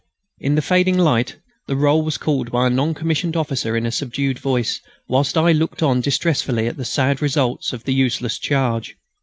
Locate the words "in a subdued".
3.77-4.39